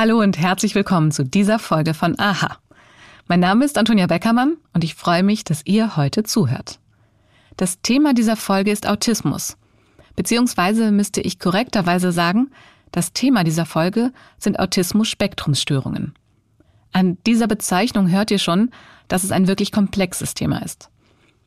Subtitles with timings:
[0.00, 2.58] Hallo und herzlich willkommen zu dieser Folge von Aha.
[3.26, 6.78] Mein Name ist Antonia Beckermann und ich freue mich, dass ihr heute zuhört.
[7.56, 9.56] Das Thema dieser Folge ist Autismus.
[10.14, 12.52] Beziehungsweise müsste ich korrekterweise sagen,
[12.92, 16.14] das Thema dieser Folge sind Autismus-Spektrumsstörungen.
[16.92, 18.70] An dieser Bezeichnung hört ihr schon,
[19.08, 20.90] dass es ein wirklich komplexes Thema ist.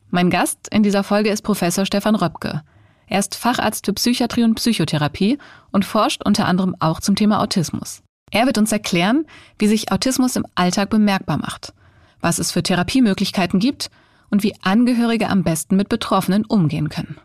[0.10, 2.64] Mein Gast in dieser Folge ist Professor Stefan Röpke.
[3.08, 5.38] Er ist Facharzt für Psychiatrie und Psychotherapie
[5.72, 8.04] und forscht unter anderem auch zum Thema Autismus.
[8.32, 9.26] Er wird uns erklären,
[9.60, 11.74] wie sich Autismus im Alltag bemerkbar macht,
[12.22, 13.92] was es für Therapiemöglichkeiten gibt
[14.30, 17.18] und wie Angehörige am besten mit Betroffenen umgehen können.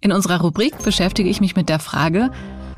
[0.00, 2.30] In unserer Rubrik beschäftige ich mich mit der Frage,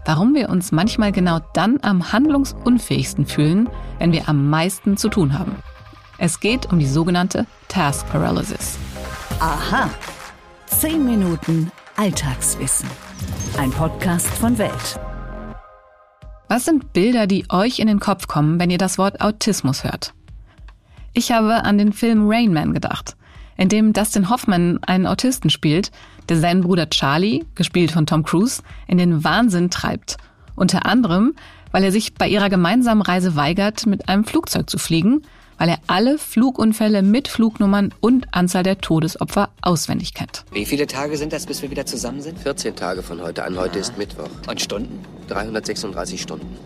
[0.05, 3.69] warum wir uns manchmal genau dann am handlungsunfähigsten fühlen,
[3.99, 5.57] wenn wir am meisten zu tun haben.
[6.19, 8.79] Es geht um die sogenannte Task Paralysis.
[9.41, 9.91] Aha.
[10.67, 12.89] Zehn Minuten Alltagswissen.
[13.59, 14.99] Ein Podcast von Welt.
[16.49, 20.15] Was sind Bilder, die euch in den Kopf kommen, wenn ihr das Wort Autismus hört?
[21.13, 23.17] Ich habe an den Film Rain Man gedacht,
[23.57, 25.91] in dem Dustin Hoffman einen Autisten spielt,
[26.29, 30.19] der seinen Bruder Charlie, gespielt von Tom Cruise, in den Wahnsinn treibt.
[30.55, 31.35] Unter anderem,
[31.73, 35.23] weil er sich bei ihrer gemeinsamen Reise weigert, mit einem Flugzeug zu fliegen,
[35.59, 40.45] weil er alle Flugunfälle mit Flugnummern und Anzahl der Todesopfer auswendig kennt.
[40.53, 42.39] Wie viele Tage sind das, bis wir wieder zusammen sind?
[42.39, 43.59] 14 Tage von heute an.
[43.59, 44.29] Heute ist Mittwoch.
[44.49, 45.01] Und Stunden?
[45.29, 46.57] 336 Stunden.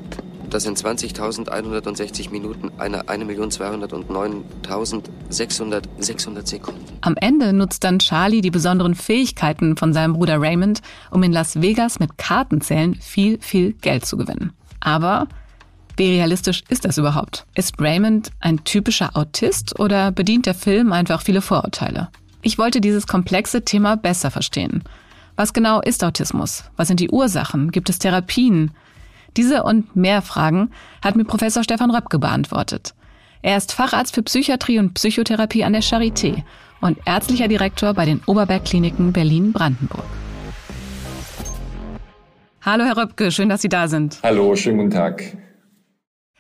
[0.51, 6.85] Das sind 20.160 Minuten, eine 1.209.600 600 Sekunden.
[7.03, 11.63] Am Ende nutzt dann Charlie die besonderen Fähigkeiten von seinem Bruder Raymond, um in Las
[11.63, 14.53] Vegas mit Kartenzählen viel, viel Geld zu gewinnen.
[14.81, 15.29] Aber
[16.01, 17.45] wie realistisch ist das überhaupt?
[17.55, 22.09] Ist Raymond ein typischer Autist oder bedient der Film einfach viele Vorurteile?
[22.41, 24.83] Ich wollte dieses komplexe Thema besser verstehen.
[25.37, 26.65] Was genau ist Autismus?
[26.79, 27.71] Was sind die Ursachen?
[27.71, 28.71] Gibt es Therapien?
[29.37, 30.71] Diese und mehr Fragen
[31.05, 32.95] hat mir Professor Stefan Röpke beantwortet.
[33.43, 36.45] Er ist Facharzt für Psychiatrie und Psychotherapie an der Charité
[36.81, 40.07] und ärztlicher Direktor bei den Oberbergkliniken Berlin-Brandenburg.
[42.63, 44.19] Hallo Herr Röpke, schön, dass Sie da sind.
[44.23, 45.37] Hallo, schönen guten Tag.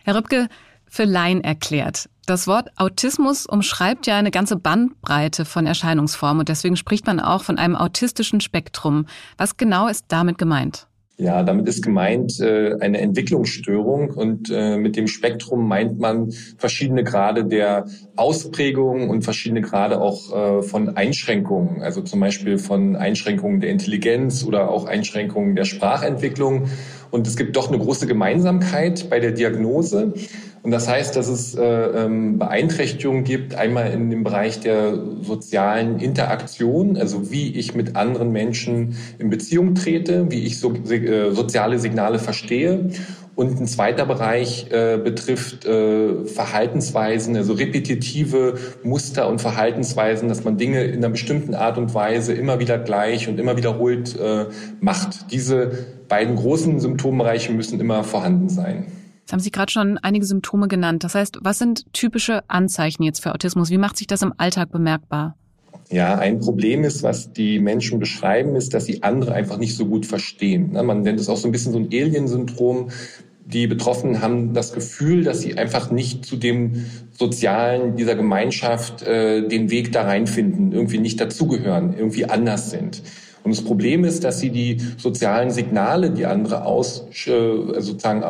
[0.04, 0.48] Herr Rübke,
[0.86, 2.08] für Laien erklärt.
[2.26, 7.42] Das Wort Autismus umschreibt ja eine ganze Bandbreite von Erscheinungsformen und deswegen spricht man auch
[7.42, 9.06] von einem autistischen Spektrum.
[9.36, 10.86] Was genau ist damit gemeint?
[11.20, 17.04] Ja, damit ist gemeint äh, eine Entwicklungsstörung und äh, mit dem Spektrum meint man verschiedene
[17.04, 17.84] Grade der
[18.16, 24.44] Ausprägung und verschiedene Grade auch äh, von Einschränkungen, also zum Beispiel von Einschränkungen der Intelligenz
[24.44, 26.70] oder auch Einschränkungen der Sprachentwicklung.
[27.10, 30.14] Und es gibt doch eine große Gemeinsamkeit bei der Diagnose.
[30.62, 36.00] Und das heißt, dass es äh, ähm, Beeinträchtigungen gibt, einmal in dem Bereich der sozialen
[36.00, 41.78] Interaktion, also wie ich mit anderen Menschen in Beziehung trete, wie ich so, äh, soziale
[41.78, 42.90] Signale verstehe.
[43.36, 50.58] Und ein zweiter Bereich äh, betrifft äh, Verhaltensweisen, also repetitive Muster und Verhaltensweisen, dass man
[50.58, 54.44] Dinge in einer bestimmten Art und Weise immer wieder gleich und immer wiederholt äh,
[54.80, 55.32] macht.
[55.32, 58.99] Diese beiden großen Symptombereiche müssen immer vorhanden sein.
[59.30, 61.04] Jetzt haben Sie gerade schon einige Symptome genannt.
[61.04, 63.70] Das heißt, was sind typische Anzeichen jetzt für Autismus?
[63.70, 65.36] Wie macht sich das im Alltag bemerkbar?
[65.88, 69.86] Ja, ein Problem ist, was die Menschen beschreiben, ist, dass sie andere einfach nicht so
[69.86, 70.72] gut verstehen.
[70.72, 72.90] Ne, man nennt es auch so ein bisschen so ein Alien-Syndrom.
[73.46, 79.46] Die Betroffenen haben das Gefühl, dass sie einfach nicht zu dem Sozialen dieser Gemeinschaft äh,
[79.46, 83.00] den Weg da reinfinden, irgendwie nicht dazugehören, irgendwie anders sind.
[83.42, 88.22] Und das Problem ist, dass sie die sozialen Signale, die andere aus, äh, sozusagen,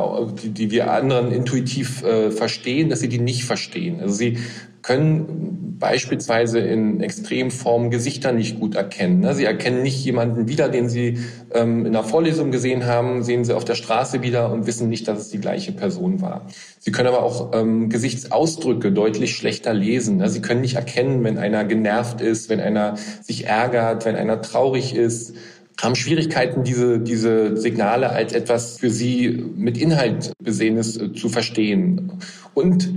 [0.42, 4.00] die, die wir anderen intuitiv äh, verstehen, dass sie die nicht verstehen.
[4.00, 4.38] Also sie
[4.82, 9.20] können beispielsweise in Extremformen Gesichter nicht gut erkennen.
[9.20, 9.34] Ne?
[9.34, 11.18] Sie erkennen nicht jemanden wieder, den sie
[11.52, 15.08] ähm, in der Vorlesung gesehen haben, sehen sie auf der Straße wieder und wissen nicht,
[15.08, 16.46] dass es die gleiche Person war.
[16.78, 20.18] Sie können aber auch ähm, Gesichtsausdrücke deutlich schlechter lesen.
[20.18, 20.28] Ne?
[20.28, 24.94] Sie können nicht erkennen, wenn einer genervt ist, wenn einer sich ärgert, wenn einer traurig
[24.94, 25.34] ist
[25.82, 32.12] haben Schwierigkeiten, diese, diese Signale als etwas für sie mit Inhalt Besehenes äh, zu verstehen.
[32.52, 32.92] Und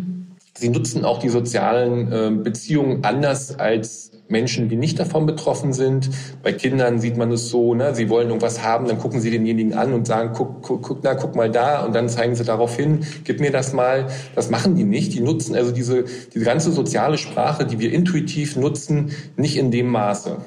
[0.56, 6.10] Sie nutzen auch die sozialen äh, Beziehungen anders als Menschen, die nicht davon betroffen sind.
[6.44, 9.74] Bei Kindern sieht man es so, ne, sie wollen irgendwas haben, dann gucken sie denjenigen
[9.74, 12.76] an und sagen, guck, guck, guck, na, guck mal da und dann zeigen sie darauf
[12.76, 14.08] hin, gib mir das mal.
[14.36, 15.14] Das machen die nicht.
[15.14, 19.88] Die nutzen also diese, diese ganze soziale Sprache, die wir intuitiv nutzen, nicht in dem
[19.88, 20.38] Maße.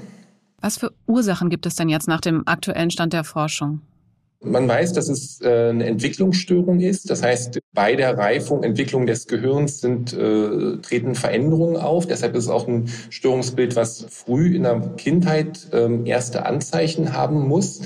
[0.60, 3.82] Was für Ursachen gibt es denn jetzt nach dem aktuellen Stand der Forschung?
[4.42, 7.10] Man weiß, dass es äh, eine Entwicklungsstörung ist.
[7.10, 12.06] Das heißt, bei der Reifung, Entwicklung des Gehirns sind, äh, treten Veränderungen auf.
[12.06, 17.48] Deshalb ist es auch ein Störungsbild, was früh in der Kindheit ähm, erste Anzeichen haben
[17.48, 17.82] muss.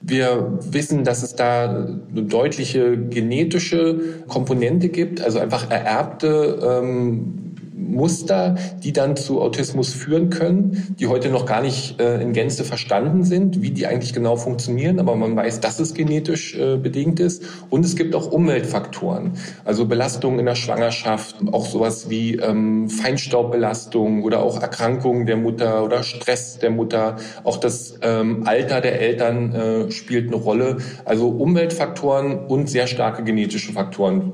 [0.00, 7.43] Wir wissen, dass es da eine deutliche genetische Komponente gibt, also einfach ererbte ähm,
[7.76, 12.64] Muster, die dann zu Autismus führen können, die heute noch gar nicht äh, in Gänze
[12.64, 17.18] verstanden sind, wie die eigentlich genau funktionieren, aber man weiß, dass es genetisch äh, bedingt
[17.18, 17.42] ist.
[17.70, 19.32] Und es gibt auch Umweltfaktoren,
[19.64, 25.84] also Belastungen in der Schwangerschaft, auch sowas wie ähm, Feinstaubbelastung oder auch Erkrankungen der Mutter
[25.84, 27.16] oder Stress der Mutter.
[27.42, 30.76] Auch das ähm, Alter der Eltern äh, spielt eine Rolle.
[31.04, 34.32] Also Umweltfaktoren und sehr starke genetische Faktoren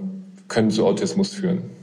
[0.49, 1.80] können zu Autismus führen.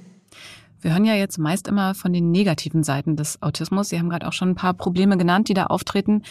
[0.81, 3.89] Wir hören ja jetzt meist immer von den negativen Seiten des Autismus.
[3.89, 6.21] Sie haben gerade auch schon ein paar Probleme genannt, die da auftreten.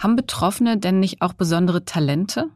[0.00, 2.46] Haben Betroffene denn nicht auch besondere Talente?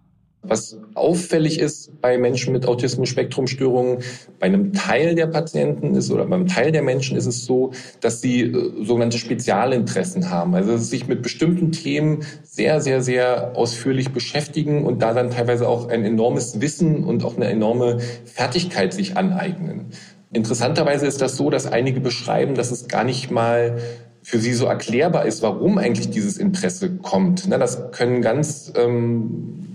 [0.42, 3.98] Was auffällig ist bei Menschen mit Autismus-Spektrum-Störungen,
[4.38, 8.20] bei einem Teil der Patienten ist oder beim Teil der Menschen ist es so, dass
[8.20, 10.54] sie äh, sogenannte Spezialinteressen haben.
[10.54, 15.30] Also dass sie sich mit bestimmten Themen sehr, sehr, sehr ausführlich beschäftigen und da dann
[15.30, 19.86] teilweise auch ein enormes Wissen und auch eine enorme Fertigkeit sich aneignen.
[20.32, 23.78] Interessanterweise ist das so, dass einige beschreiben, dass es gar nicht mal
[24.22, 27.50] für sie so erklärbar ist, warum eigentlich dieses Interesse kommt.
[27.50, 29.68] Das können ganz ähm,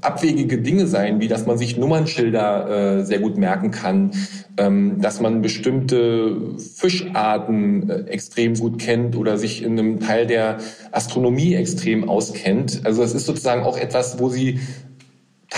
[0.00, 4.12] abwegige Dinge sein, wie dass man sich Nummernschilder äh, sehr gut merken kann,
[4.56, 10.58] ähm, dass man bestimmte Fischarten äh, extrem gut kennt oder sich in einem Teil der
[10.92, 12.82] Astronomie extrem auskennt.
[12.84, 14.60] Also es ist sozusagen auch etwas, wo sie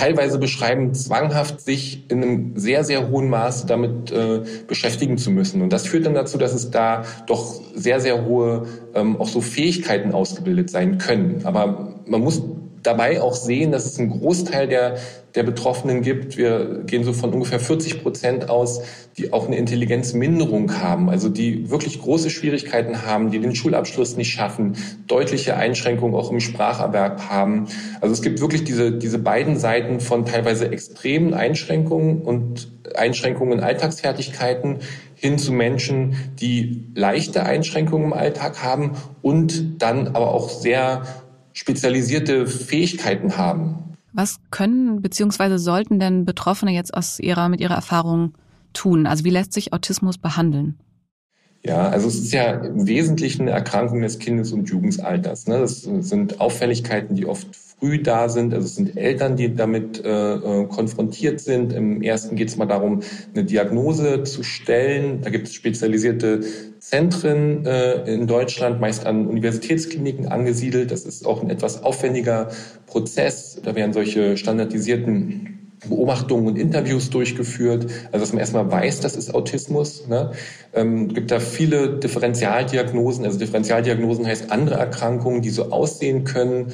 [0.01, 5.61] teilweise beschreiben, zwanghaft sich in einem sehr, sehr hohen Maße damit äh, beschäftigen zu müssen.
[5.61, 8.65] Und das führt dann dazu, dass es da doch sehr, sehr hohe
[8.95, 11.41] ähm, auch so Fähigkeiten ausgebildet sein können.
[11.43, 12.41] Aber man muss
[12.83, 14.97] dabei auch sehen, dass es einen Großteil der,
[15.35, 16.37] der Betroffenen gibt.
[16.37, 18.81] Wir gehen so von ungefähr 40 Prozent aus,
[19.17, 24.31] die auch eine Intelligenzminderung haben, also die wirklich große Schwierigkeiten haben, die den Schulabschluss nicht
[24.31, 27.67] schaffen, deutliche Einschränkungen auch im Spracherwerb haben.
[27.99, 33.63] Also es gibt wirklich diese, diese beiden Seiten von teilweise extremen Einschränkungen und Einschränkungen in
[33.63, 34.79] Alltagsfertigkeiten
[35.15, 38.91] hin zu Menschen, die leichte Einschränkungen im Alltag haben
[39.21, 41.03] und dann aber auch sehr
[41.53, 43.97] spezialisierte Fähigkeiten haben.
[44.13, 45.57] Was können bzw.
[45.57, 48.33] sollten denn Betroffene jetzt aus ihrer, mit ihrer Erfahrung
[48.73, 49.07] tun?
[49.07, 50.77] Also wie lässt sich Autismus behandeln?
[51.63, 55.47] Ja, also es ist ja im Wesentlichen eine Erkrankung des Kindes- und Jugendalters.
[55.47, 55.59] Ne?
[55.59, 57.47] Das sind Auffälligkeiten, die oft
[57.81, 58.53] früh da sind.
[58.53, 61.73] Also es sind Eltern, die damit äh, äh konfrontiert sind.
[61.73, 63.01] Im ersten geht es mal darum,
[63.33, 65.21] eine Diagnose zu stellen.
[65.21, 66.41] Da gibt es spezialisierte
[66.79, 70.91] Zentren äh, in Deutschland, meist an Universitätskliniken angesiedelt.
[70.91, 72.49] Das ist auch ein etwas aufwendiger
[72.85, 73.59] Prozess.
[73.63, 75.51] Da werden solche standardisierten
[75.89, 80.07] Beobachtungen und Interviews durchgeführt, also dass man erstmal weiß, das ist Autismus.
[80.07, 80.31] Ne?
[80.73, 86.71] Ähm, gibt da viele Differentialdiagnosen, also Differentialdiagnosen heißt andere Erkrankungen, die so aussehen können.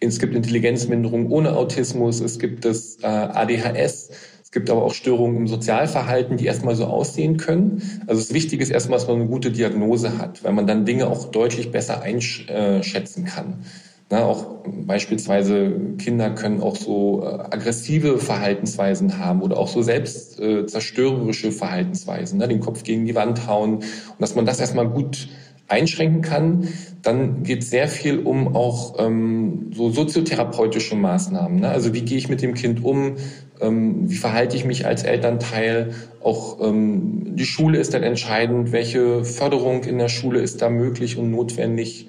[0.00, 4.10] Es gibt Intelligenzminderung ohne Autismus, es gibt das äh, ADHS,
[4.42, 7.82] es gibt aber auch Störungen im Sozialverhalten, die erstmal so aussehen können.
[8.06, 11.06] Also das Wichtige ist erstmal, dass man eine gute Diagnose hat, weil man dann Dinge
[11.06, 13.64] auch deutlich besser einschätzen kann.
[14.12, 21.48] Na, auch beispielsweise Kinder können auch so äh, aggressive Verhaltensweisen haben oder auch so selbstzerstörerische
[21.48, 23.74] äh, Verhaltensweisen, ne, den Kopf gegen die Wand hauen.
[23.74, 23.84] Und
[24.18, 25.28] dass man das erstmal gut
[25.70, 26.68] einschränken kann.
[27.02, 31.60] Dann geht sehr viel um auch ähm, so soziotherapeutische Maßnahmen.
[31.60, 31.68] Ne?
[31.68, 33.16] Also wie gehe ich mit dem Kind um?
[33.60, 35.94] Ähm, wie verhalte ich mich als Elternteil?
[36.22, 38.72] Auch ähm, die Schule ist dann entscheidend.
[38.72, 42.08] Welche Förderung in der Schule ist da möglich und notwendig?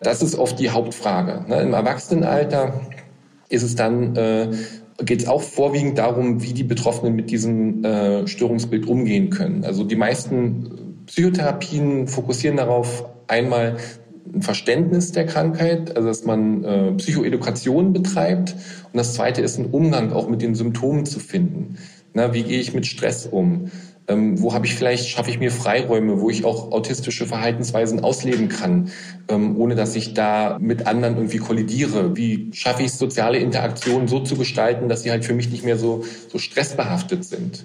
[0.00, 1.44] Das ist oft die Hauptfrage.
[1.48, 1.60] Ne?
[1.60, 2.80] Im Erwachsenenalter
[3.48, 4.48] ist es dann äh,
[5.04, 9.64] geht es auch vorwiegend darum, wie die Betroffenen mit diesem äh, Störungsbild umgehen können.
[9.64, 13.76] Also die meisten Psychotherapien fokussieren darauf, einmal
[14.32, 18.52] ein Verständnis der Krankheit, also dass man äh, Psychoedukation betreibt.
[18.92, 21.78] Und das Zweite ist ein Umgang auch mit den Symptomen zu finden.
[22.14, 23.70] Na, wie gehe ich mit Stress um?
[24.08, 28.48] Ähm, wo habe ich vielleicht, schaffe ich mir Freiräume, wo ich auch autistische Verhaltensweisen ausleben
[28.48, 28.90] kann,
[29.28, 32.16] ähm, ohne dass ich da mit anderen irgendwie kollidiere?
[32.16, 35.64] Wie schaffe ich es, soziale Interaktionen so zu gestalten, dass sie halt für mich nicht
[35.64, 37.64] mehr so, so stressbehaftet sind?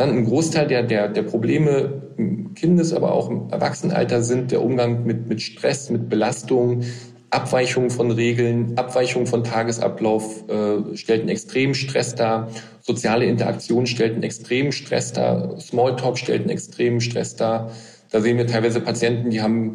[0.00, 4.62] Dann ein Großteil der, der, der Probleme im Kindes-, aber auch im Erwachsenenalter sind der
[4.62, 6.84] Umgang mit, mit Stress, mit Belastung,
[7.28, 12.48] Abweichung von Regeln, Abweichung von Tagesablauf äh, stellt einen extremen Stress dar.
[12.80, 15.60] Soziale Interaktion stellt einen extremen Stress dar.
[15.60, 17.70] Smalltalk stellt einen extremen Stress dar.
[18.10, 19.74] Da sehen wir teilweise Patienten, die haben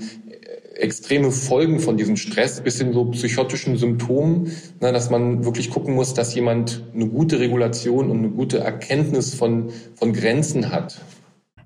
[0.75, 4.51] extreme Folgen von diesem Stress bis hin so psychotischen Symptomen,
[4.81, 9.33] ne, dass man wirklich gucken muss, dass jemand eine gute Regulation und eine gute Erkenntnis
[9.33, 11.01] von, von Grenzen hat.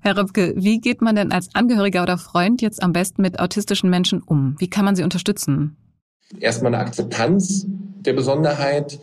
[0.02, 3.90] Herr Röpke, wie geht man denn als Angehöriger oder Freund jetzt am besten mit autistischen
[3.90, 4.56] Menschen um?
[4.58, 5.76] Wie kann man sie unterstützen?
[6.38, 8.98] Erstmal eine Akzeptanz der Besonderheit,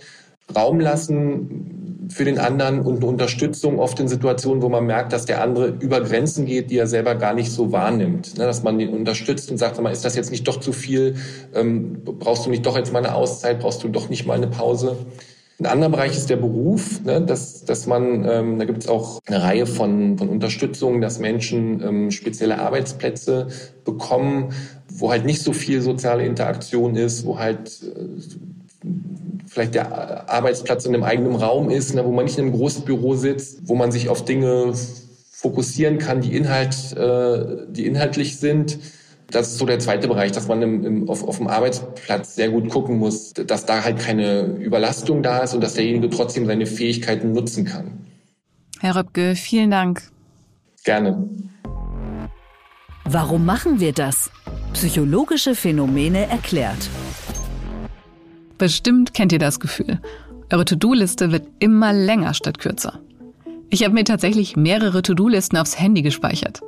[0.55, 1.77] Raum lassen
[2.09, 5.67] für den anderen und eine Unterstützung oft in Situationen, wo man merkt, dass der andere
[5.79, 8.37] über Grenzen geht, die er selber gar nicht so wahrnimmt.
[8.37, 11.15] Ne, dass man ihn unterstützt und sagt, ist das jetzt nicht doch zu viel?
[11.53, 13.59] Ähm, brauchst du nicht doch jetzt mal eine Auszeit?
[13.59, 14.97] Brauchst du doch nicht mal eine Pause?
[15.59, 19.19] Ein anderer Bereich ist der Beruf, ne, dass, dass man, ähm, da gibt es auch
[19.25, 23.47] eine Reihe von, von Unterstützungen, dass Menschen ähm, spezielle Arbeitsplätze
[23.83, 24.53] bekommen,
[24.87, 28.87] wo halt nicht so viel soziale Interaktion ist, wo halt äh,
[29.57, 33.15] vielleicht der Arbeitsplatz in einem eigenen Raum ist, ne, wo man nicht in einem Großbüro
[33.15, 34.73] sitzt, wo man sich auf Dinge
[35.31, 38.79] fokussieren kann, die, Inhalt, äh, die inhaltlich sind
[39.29, 42.49] das ist so der zweite Bereich, dass man im, im, auf, auf dem Arbeitsplatz sehr
[42.49, 46.65] gut gucken muss, dass da halt keine Überlastung da ist und dass derjenige trotzdem seine
[46.65, 48.05] Fähigkeiten nutzen kann.
[48.79, 50.03] Herr Röpke, vielen Dank.
[50.85, 51.27] Gerne.
[53.03, 54.31] Warum machen wir das?
[54.73, 56.89] Psychologische Phänomene erklärt.
[58.57, 59.99] Bestimmt kennt ihr das Gefühl.
[60.51, 62.99] Eure To-Do-Liste wird immer länger statt kürzer.
[63.69, 66.61] Ich habe mir tatsächlich mehrere To-Do-Listen aufs Handy gespeichert.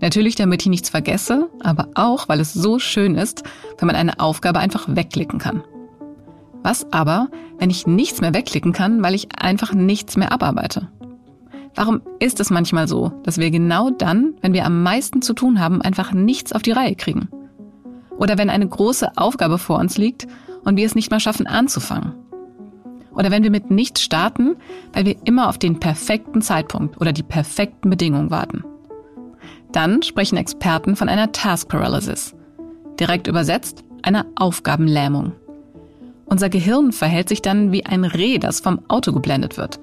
[0.00, 3.42] Natürlich, damit ich nichts vergesse, aber auch, weil es so schön ist,
[3.78, 5.62] wenn man eine Aufgabe einfach wegklicken kann.
[6.62, 7.28] Was aber,
[7.58, 10.88] wenn ich nichts mehr wegklicken kann, weil ich einfach nichts mehr abarbeite?
[11.74, 15.60] Warum ist es manchmal so, dass wir genau dann, wenn wir am meisten zu tun
[15.60, 17.28] haben, einfach nichts auf die Reihe kriegen?
[18.16, 20.26] Oder wenn eine große Aufgabe vor uns liegt
[20.64, 22.14] und wir es nicht mal schaffen anzufangen?
[23.12, 24.56] Oder wenn wir mit nichts starten,
[24.92, 28.64] weil wir immer auf den perfekten Zeitpunkt oder die perfekten Bedingungen warten?
[29.72, 32.34] Dann sprechen Experten von einer Task Paralysis.
[32.98, 35.32] Direkt übersetzt einer Aufgabenlähmung.
[36.26, 39.80] Unser Gehirn verhält sich dann wie ein Reh, das vom Auto geblendet wird.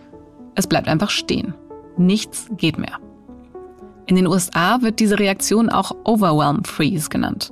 [0.56, 1.54] Es bleibt einfach stehen.
[1.98, 3.00] Nichts geht mehr.
[4.06, 7.52] In den USA wird diese Reaktion auch Overwhelm Freeze genannt.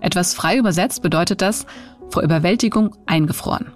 [0.00, 1.66] Etwas frei übersetzt bedeutet das
[2.14, 3.72] vor Überwältigung eingefroren.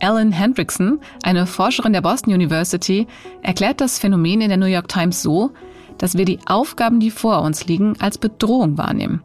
[0.00, 3.06] Ellen Hendrickson, eine Forscherin der Boston University,
[3.40, 5.52] erklärt das Phänomen in der New York Times so,
[5.96, 9.22] dass wir die Aufgaben, die vor uns liegen, als Bedrohung wahrnehmen.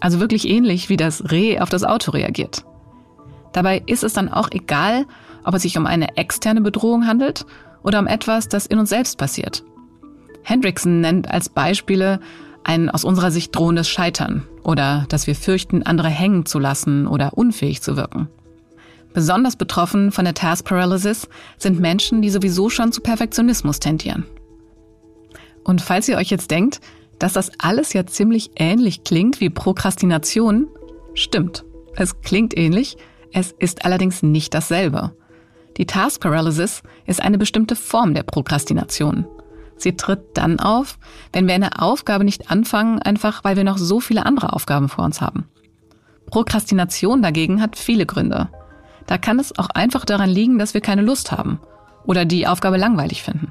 [0.00, 2.64] Also wirklich ähnlich wie das Reh auf das Auto reagiert.
[3.52, 5.04] Dabei ist es dann auch egal,
[5.44, 7.44] ob es sich um eine externe Bedrohung handelt
[7.82, 9.62] oder um etwas, das in uns selbst passiert.
[10.42, 12.18] Hendrickson nennt als Beispiele
[12.64, 17.32] ein aus unserer Sicht drohendes Scheitern oder dass wir fürchten, andere hängen zu lassen oder
[17.34, 18.28] unfähig zu wirken.
[19.12, 21.28] Besonders betroffen von der Task Paralysis
[21.58, 24.24] sind Menschen, die sowieso schon zu Perfektionismus tendieren
[25.64, 26.80] und falls ihr euch jetzt denkt,
[27.18, 30.68] dass das alles ja ziemlich ähnlich klingt wie Prokrastination,
[31.14, 31.64] stimmt.
[31.94, 32.96] Es klingt ähnlich,
[33.32, 35.12] es ist allerdings nicht dasselbe.
[35.76, 39.26] Die Task Paralysis ist eine bestimmte Form der Prokrastination.
[39.82, 40.96] Sie tritt dann auf,
[41.32, 45.04] wenn wir eine Aufgabe nicht anfangen, einfach weil wir noch so viele andere Aufgaben vor
[45.04, 45.48] uns haben.
[46.30, 48.48] Prokrastination dagegen hat viele Gründe.
[49.08, 51.58] Da kann es auch einfach daran liegen, dass wir keine Lust haben
[52.04, 53.50] oder die Aufgabe langweilig finden.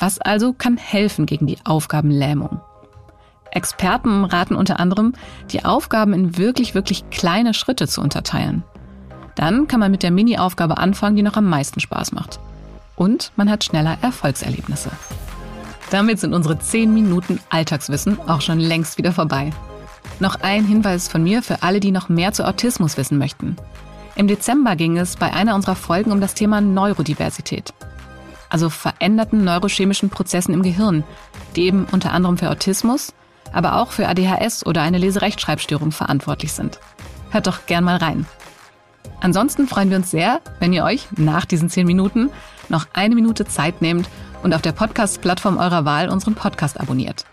[0.00, 2.60] Was also kann helfen gegen die Aufgabenlähmung?
[3.52, 5.12] Experten raten unter anderem,
[5.52, 8.64] die Aufgaben in wirklich, wirklich kleine Schritte zu unterteilen.
[9.36, 12.40] Dann kann man mit der Mini-Aufgabe anfangen, die noch am meisten Spaß macht.
[12.96, 14.90] Und man hat schneller Erfolgserlebnisse.
[15.90, 19.50] Damit sind unsere 10 Minuten Alltagswissen auch schon längst wieder vorbei.
[20.20, 23.56] Noch ein Hinweis von mir für alle, die noch mehr zu Autismus wissen möchten.
[24.14, 27.72] Im Dezember ging es bei einer unserer Folgen um das Thema Neurodiversität
[28.52, 31.04] also veränderten neurochemischen Prozessen im Gehirn,
[31.56, 33.14] die eben unter anderem für Autismus,
[33.50, 36.78] aber auch für ADHS oder eine Leserechtschreibstörung verantwortlich sind.
[37.30, 38.26] Hört doch gern mal rein.
[39.20, 42.30] Ansonsten freuen wir uns sehr, wenn ihr euch nach diesen zehn Minuten
[42.68, 44.08] noch eine Minute Zeit nehmt
[44.42, 47.24] und auf der Podcast-Plattform eurer Wahl unseren Podcast abonniert.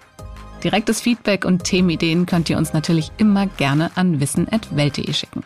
[0.63, 5.43] Direktes Feedback und Themenideen könnt ihr uns natürlich immer gerne an wissen.welt.de schicken.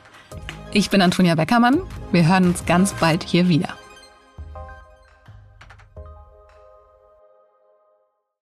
[0.71, 1.81] Ich bin Antonia Beckermann.
[2.11, 3.69] Wir hören uns ganz bald hier wieder.